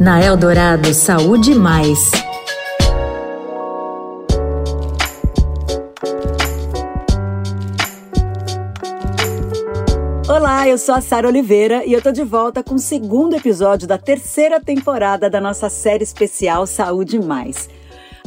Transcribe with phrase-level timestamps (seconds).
[0.00, 2.10] Na Eldorado Saúde Mais.
[10.28, 13.86] Olá, eu sou a Sara Oliveira e eu tô de volta com o segundo episódio
[13.86, 17.68] da terceira temporada da nossa série especial Saúde Mais.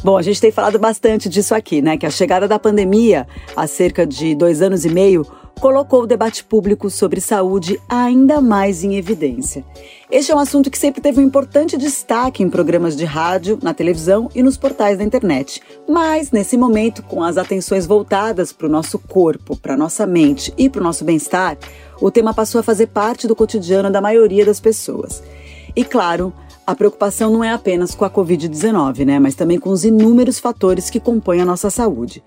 [0.02, 1.96] Bom, a gente tem falado bastante disso aqui, né?
[1.96, 3.26] Que a chegada da pandemia,
[3.56, 5.26] há cerca de dois anos e meio,
[5.60, 9.64] colocou o debate público sobre saúde ainda mais em evidência.
[10.10, 13.72] Este é um assunto que sempre teve um importante destaque em programas de rádio, na
[13.72, 15.62] televisão e nos portais da internet.
[15.88, 20.52] Mas, nesse momento, com as atenções voltadas para o nosso corpo, para a nossa mente
[20.58, 21.56] e para o nosso bem-estar,
[22.00, 25.22] o tema passou a fazer parte do cotidiano da maioria das pessoas.
[25.74, 26.32] E claro,
[26.66, 30.88] a preocupação não é apenas com a Covid-19, né, mas também com os inúmeros fatores
[30.88, 32.22] que compõem a nossa saúde.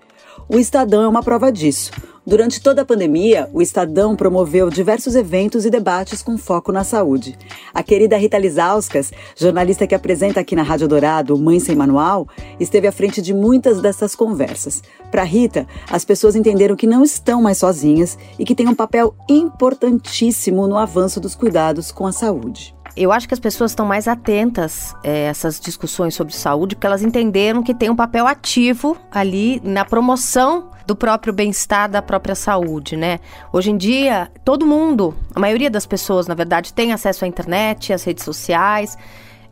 [0.48, 1.90] O Estadão é uma prova disso.
[2.28, 7.38] Durante toda a pandemia, o Estadão promoveu diversos eventos e debates com foco na saúde.
[7.72, 12.28] A querida Rita Lizauskas, jornalista que apresenta aqui na Rádio Dourado Mãe Sem Manual,
[12.60, 14.82] esteve à frente de muitas dessas conversas.
[15.10, 19.14] Para Rita, as pessoas entenderam que não estão mais sozinhas e que têm um papel
[19.26, 22.76] importantíssimo no avanço dos cuidados com a saúde.
[22.94, 26.86] Eu acho que as pessoas estão mais atentas a é, essas discussões sobre saúde, porque
[26.86, 32.34] elas entenderam que tem um papel ativo ali na promoção do próprio bem-estar, da própria
[32.34, 33.20] saúde, né?
[33.52, 37.92] Hoje em dia, todo mundo, a maioria das pessoas, na verdade, tem acesso à internet,
[37.92, 38.96] às redes sociais.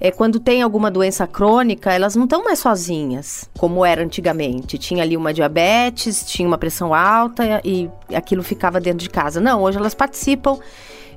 [0.00, 4.78] É, quando tem alguma doença crônica, elas não estão mais sozinhas, como era antigamente.
[4.78, 9.38] Tinha ali uma diabetes, tinha uma pressão alta e aquilo ficava dentro de casa.
[9.38, 10.58] Não, hoje elas participam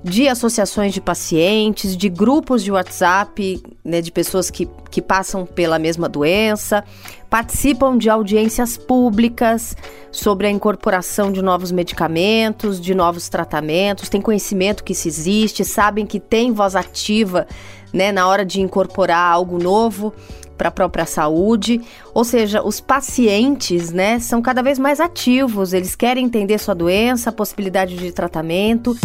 [0.03, 5.77] de associações de pacientes, de grupos de WhatsApp, né, de pessoas que, que passam pela
[5.77, 6.83] mesma doença,
[7.29, 9.75] participam de audiências públicas
[10.11, 16.05] sobre a incorporação de novos medicamentos, de novos tratamentos, têm conhecimento que isso existe, sabem
[16.05, 17.45] que tem voz ativa
[17.93, 20.13] né, na hora de incorporar algo novo
[20.57, 21.81] para a própria saúde.
[22.13, 27.29] Ou seja, os pacientes, né, são cada vez mais ativos, eles querem entender sua doença,
[27.29, 28.95] a possibilidade de tratamento.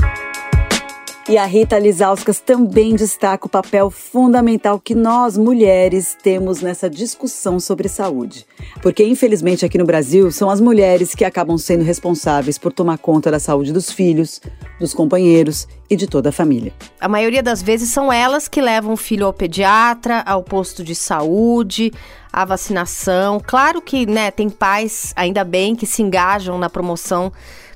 [1.26, 7.58] E a Rita Lizauskas também destaca o papel fundamental que nós, mulheres, temos nessa discussão
[7.58, 8.46] sobre saúde.
[8.82, 13.30] Porque, infelizmente, aqui no Brasil, são as mulheres que acabam sendo responsáveis por tomar conta
[13.30, 14.38] da saúde dos filhos,
[14.78, 16.74] dos companheiros e de toda a família.
[17.00, 20.94] A maioria das vezes são elas que levam o filho ao pediatra, ao posto de
[20.94, 21.90] saúde,
[22.30, 23.40] à vacinação.
[23.42, 27.32] Claro que, né, tem pais, ainda bem, que se engajam na promoção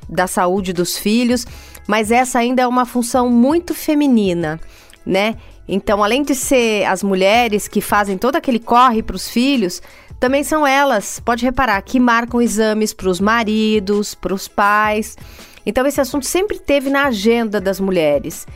[0.09, 1.47] da saúde dos filhos,
[1.87, 4.61] mas essa ainda é uma função muito feminina,
[5.05, 5.37] né?
[5.69, 9.83] Então, além de ser as mulheres que fazem todo aquele corre para os filhos,
[10.19, 15.17] também são elas, pode reparar, que marcam exames para os maridos, para os pais.
[15.65, 18.47] Então, esse assunto sempre teve na agenda das mulheres.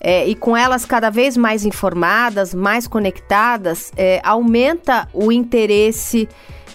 [0.00, 6.28] É, e com elas cada vez mais informadas, mais conectadas, é, aumenta o interesse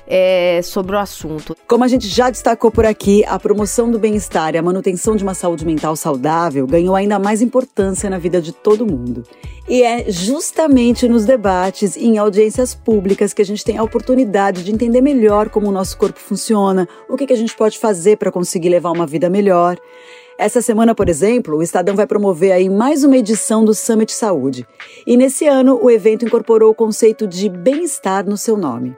[0.07, 1.55] é, sobre o assunto.
[1.67, 5.23] Como a gente já destacou por aqui, a promoção do bem-estar e a manutenção de
[5.23, 9.23] uma saúde mental saudável ganhou ainda mais importância na vida de todo mundo.
[9.67, 14.63] E é justamente nos debates e em audiências públicas que a gente tem a oportunidade
[14.63, 18.15] de entender melhor como o nosso corpo funciona, o que, que a gente pode fazer
[18.15, 19.77] para conseguir levar uma vida melhor.
[20.37, 24.67] Essa semana, por exemplo, o Estadão vai promover aí mais uma edição do Summit Saúde.
[25.05, 28.95] E nesse ano, o evento incorporou o conceito de bem-estar no seu nome.